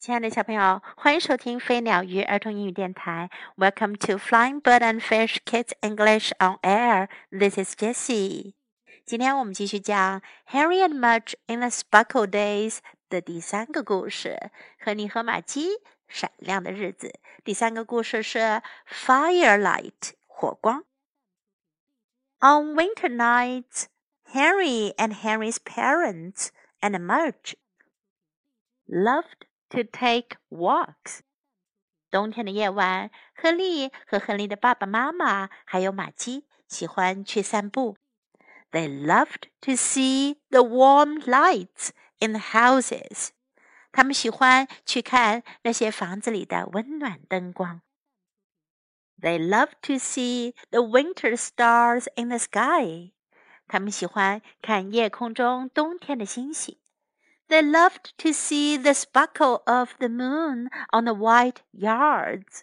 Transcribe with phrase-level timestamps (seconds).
[0.00, 3.28] 亲爱的小朋友，欢迎收听飞鸟鱼儿童英语电台。
[3.58, 7.10] Welcome to Flying Bird and Fish Kids English on Air.
[7.30, 8.54] This is Jessie.
[9.04, 12.76] 今天我们继续讲《Henry and Mudge in the Sparkle Days》
[13.10, 14.38] 的第三个故事，
[14.82, 15.68] 《亨利和玛姬
[16.08, 17.08] 闪亮的日子》。
[17.44, 18.38] 第三个故事是
[18.88, 19.92] 《Firelight》
[20.26, 20.86] 火光。
[22.38, 23.88] On winter nights,
[24.32, 26.48] Henry and Henry's parents
[26.80, 27.52] and Mudge
[28.86, 31.19] loved to take walks。
[32.11, 37.97] 冬天的夜晚，亨利和亨利的爸爸妈妈还有玛姬喜欢去散步。
[38.71, 41.89] They loved to see the warm lights
[42.19, 43.29] in the houses。
[43.91, 47.81] 他们喜欢去看那些房子里的温暖灯光。
[49.21, 53.13] They loved to see the winter stars in the sky。
[53.67, 56.77] 他们喜欢看夜空中冬天的星星。
[57.50, 62.62] they loved to see the sparkle of the moon on the white yards.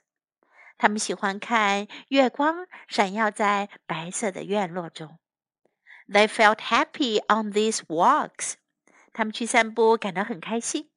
[6.09, 7.89] they felt happy on these walks.
[7.89, 8.55] walks。
[9.11, 10.89] 他们去散步感到很开心。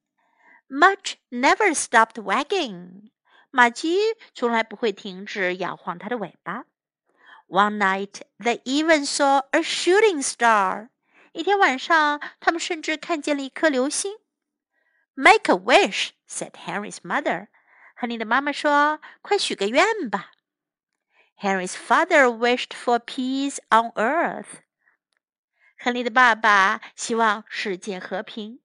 [0.69, 3.11] Mudge never stopped wagging.
[7.51, 10.90] one night they even saw a shooting star。
[11.33, 14.17] 一天晚上，他们甚至看见了一颗流星。
[15.13, 17.47] Make a wish," said Henry's mother.
[17.95, 20.31] 亨利的妈妈说：“快许个愿吧。”
[21.39, 24.61] Henry's father wished for peace on earth.
[25.77, 28.59] 亨利的爸爸希望世界和平。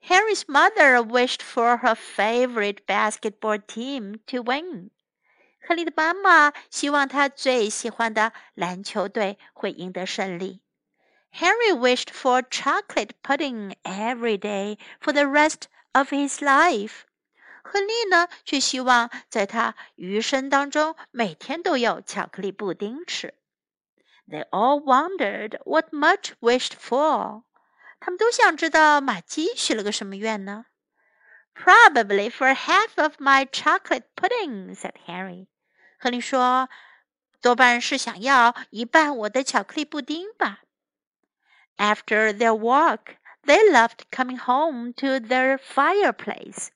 [0.00, 4.90] Henry's mother wished for her favorite basketball team to win.
[5.60, 10.61] 亨利的妈妈希望他最喜欢的篮球队会赢得胜利。
[11.34, 16.42] Henry wished for chocolate pudding every day for the rest of his life.
[16.42, 16.92] life。
[17.64, 23.34] 亨利呢，却希望在他余生当中每天都有巧克力布丁吃。
[24.28, 27.44] They all wondered what Mudge wished for。
[28.00, 30.66] 他们都想知道马基许了个什么愿呢
[31.54, 35.46] ？Probably for half of my chocolate pudding," said Henry.
[35.98, 36.68] "亨利说，
[37.40, 40.60] 多半是想要一半我的巧克力布丁吧。
[41.81, 46.69] After their walk, they loved coming home to their fireplace.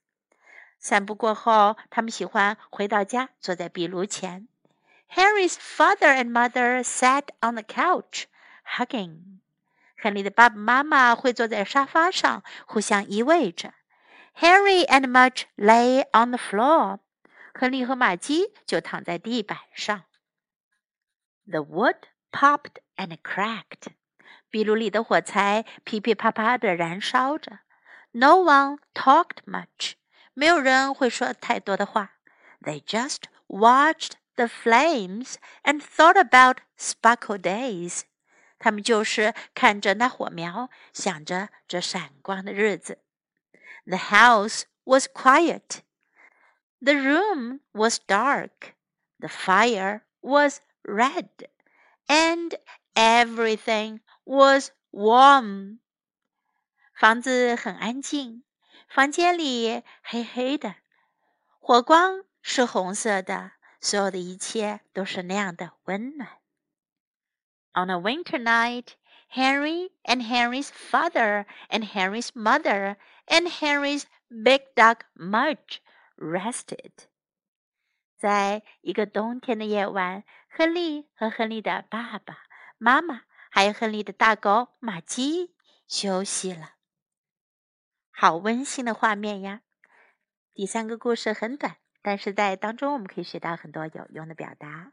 [0.80, 4.48] 散步过后，他们喜欢回到家，坐在壁炉前。
[5.10, 8.24] Harry's father and mother sat on the couch,
[8.78, 9.40] hugging.
[9.98, 13.74] 亨利的爸爸妈妈会坐在沙发上，互相依偎着。
[14.38, 17.00] Harry and Mudge lay on the floor.
[17.54, 20.06] 亨利和玛姬就躺在地板上。
[21.46, 21.98] The wood
[22.32, 23.92] popped and cracked.
[24.56, 27.60] 壁炉里的火柴噼噼啪啪地燃烧着。
[28.12, 29.94] No one talked much，
[30.34, 32.14] 没有人会说太多的话。
[32.62, 38.02] They just watched the flames and thought about sparkle days。
[38.60, 43.00] 他们就是看着那火苗，想着这闪光的日子。
[43.86, 45.80] The house was quiet.
[46.80, 48.74] The room was dark.
[49.20, 51.30] The fire was red.
[52.08, 52.56] And
[52.94, 55.80] everything was warm。
[56.94, 58.44] 房子很安静，
[58.88, 60.76] 房间里黑黑的，
[61.60, 66.30] 火光是红色的，所有的一切都是那样的温暖。
[67.74, 68.90] On a winter night,
[69.34, 75.80] Henry and Henry's father and Henry's mother and Henry's big dog Mudge
[76.18, 76.92] rested.
[78.18, 82.38] 在一个冬天的夜晚，亨利和亨利的爸爸
[82.78, 83.22] 妈妈
[83.57, 85.55] 还有亨利的大狗玛姬
[85.89, 86.75] 休息了，
[88.11, 89.63] 好温馨的画面呀！
[90.53, 94.93] 第三个故事很短，但是在当中我们可以学到很多有用的表达。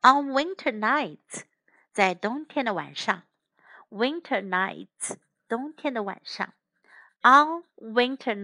[0.00, 1.42] On winter nights，
[1.92, 3.22] 在冬天的晚上
[3.90, 5.16] ，winter nights，
[5.46, 6.52] 冬天的晚上。
[7.22, 8.34] On winter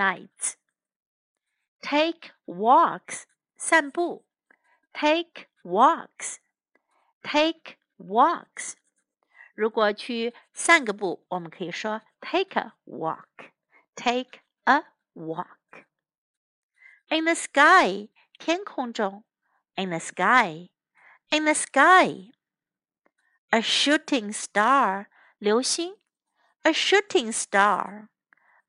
[1.80, 3.24] nights，take walks，
[3.56, 4.24] 散步。
[4.92, 6.38] Take walks，take
[7.98, 8.74] walks。
[9.55, 13.51] 如果去散个步，我们可以说 take a walk,
[13.95, 15.85] take a walk.
[17.09, 19.23] In the sky，天空中，
[19.75, 20.69] in the sky,
[21.29, 22.31] in the sky.
[23.49, 25.07] A shooting star，
[25.37, 25.97] 流星，
[26.61, 28.07] a shooting star,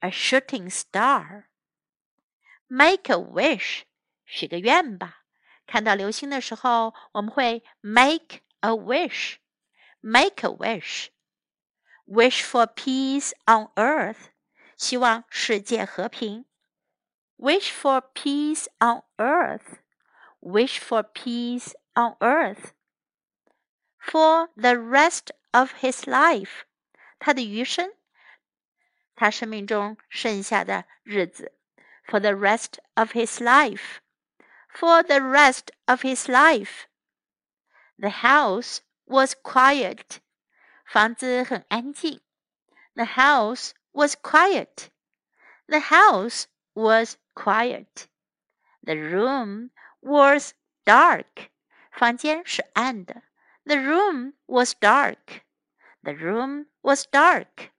[0.01, 1.45] a shooting star.
[2.67, 3.83] Make a wish，
[4.25, 5.23] 许个愿吧。
[5.67, 9.37] 看到流星的时候，我们会 make a wish。
[10.01, 11.11] make a wish.
[12.07, 14.31] Wish for peace on earth.
[14.77, 16.45] 希望世界和平。
[17.37, 19.79] Wish for peace on earth.
[20.41, 22.73] Wish for peace on earth.
[23.99, 26.65] For the rest of his life，
[27.19, 27.93] 他的余生，
[29.15, 31.53] 他生命中剩下的日子。
[32.05, 34.01] For the rest of his life.
[34.69, 36.87] For the rest of his life.
[37.97, 40.21] The house was quiet.
[40.85, 42.21] 房子很安静。
[42.95, 44.91] The house was quiet.
[45.67, 48.09] The house was quiet.
[48.83, 49.71] The room
[50.01, 50.53] was
[50.85, 51.51] dark.
[51.91, 53.23] 房间是暗的。
[53.65, 55.43] The room was dark.
[56.03, 57.71] The room was dark.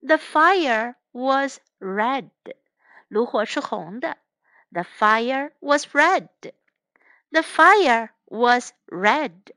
[0.00, 2.30] The fire was red.
[3.08, 4.18] 炉火是红的。
[4.70, 6.28] The fire was red.
[7.30, 9.52] The fire was red.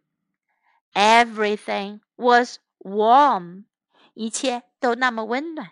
[0.96, 3.66] Everything was warm.
[4.14, 5.72] 一切都那么温暖。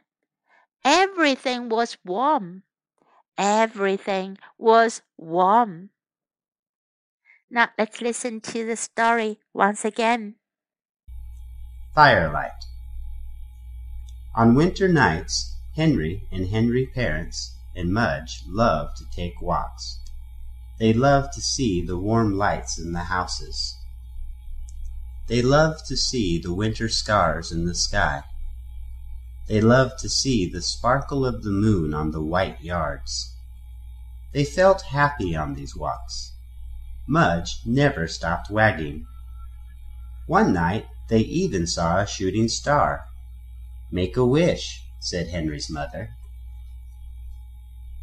[0.83, 2.63] Everything was warm.
[3.35, 5.89] Everything was warm.
[7.49, 10.35] Now let's listen to the story once again.
[11.95, 12.65] Firelight.
[14.35, 19.99] On winter nights, Henry and Henry parents and Mudge loved to take walks.
[20.79, 23.75] They loved to see the warm lights in the houses.
[25.26, 28.24] they loved to see the winter stars in the sky.
[29.48, 33.34] They loved to see the sparkle of the moon on the white yards.
[34.32, 36.32] They felt happy on these walks.
[37.06, 39.06] Mudge never stopped wagging.
[40.26, 43.06] One night they even saw a shooting star.
[43.90, 46.10] Make a wish, said Henry's mother.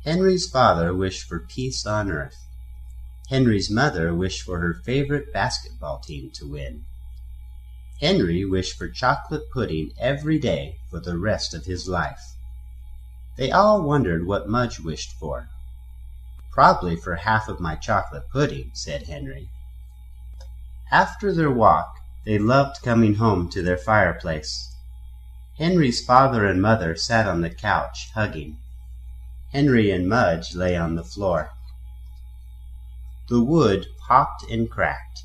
[0.03, 2.38] Henry's father wished for peace on earth.
[3.29, 6.85] Henry's mother wished for her favorite basketball team to win.
[8.01, 12.33] Henry wished for chocolate pudding every day for the rest of his life.
[13.38, 15.50] They all wondered what Mudge wished for.
[16.51, 19.51] Probably for half of my chocolate pudding, said Henry.
[20.92, 21.95] After their walk,
[22.25, 24.75] they loved coming home to their fireplace.
[25.59, 28.57] Henry's father and mother sat on the couch, hugging.
[29.51, 31.51] Henry and Mudge lay on the floor.
[33.30, 35.21] The wood popped and cracked.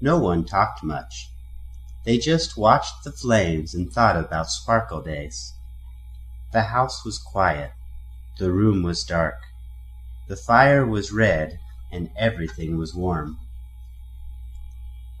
[0.00, 1.28] No one talked much.
[2.04, 5.52] They just watched the flames and thought about Sparkle Days.
[6.52, 7.72] The house was quiet.
[8.38, 9.42] The room was dark.
[10.28, 11.58] The fire was red
[11.90, 13.38] and everything was warm.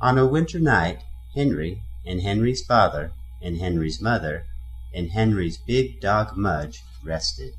[0.00, 1.02] On a winter night,
[1.34, 4.46] Henry and Henry's father and Henry's mother
[4.94, 7.54] and Henry's big dog Mudge rested.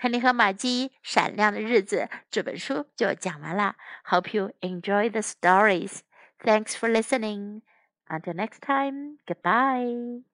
[0.00, 3.76] 亨利和玛姬闪亮的日子这本书就讲完了。
[4.06, 6.00] Hope you enjoy the stories.
[6.42, 7.60] Thanks for listening.
[8.08, 10.29] Until next time, goodbye.